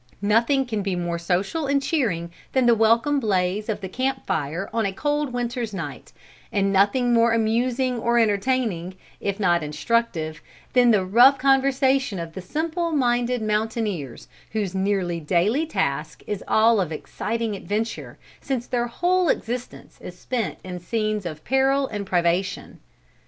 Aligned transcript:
Nothing 0.23 0.65
can 0.65 0.81
be 0.81 0.95
more 0.95 1.19
social 1.19 1.67
and 1.67 1.79
cheering 1.79 2.31
than 2.53 2.65
the 2.65 2.73
welcome 2.73 3.19
blaze 3.19 3.69
of 3.69 3.81
the 3.81 3.87
camp 3.87 4.25
fire 4.25 4.67
on 4.73 4.83
a 4.83 4.91
cold 4.91 5.31
winter's 5.31 5.75
night, 5.75 6.11
and 6.51 6.73
nothing 6.73 7.13
more 7.13 7.33
amusing 7.33 7.99
or 7.99 8.17
entertaining, 8.17 8.95
if 9.19 9.39
not 9.39 9.61
instructive, 9.61 10.41
than 10.73 10.89
the 10.89 11.05
rough 11.05 11.37
conversation 11.37 12.17
of 12.17 12.33
the 12.33 12.41
simple 12.41 12.91
minded 12.91 13.43
mountaineers, 13.43 14.27
whose 14.53 14.73
nearly 14.73 15.19
daily 15.19 15.67
task 15.67 16.23
is 16.25 16.43
all 16.47 16.81
of 16.81 16.91
exciting 16.91 17.55
adventure, 17.55 18.17
since 18.41 18.65
their 18.65 18.87
whole 18.87 19.29
existence 19.29 19.99
is 20.01 20.17
spent 20.17 20.57
in 20.63 20.79
scenes 20.79 21.27
of 21.27 21.43
peril 21.45 21.85
and 21.85 22.07
privation. 22.07 22.79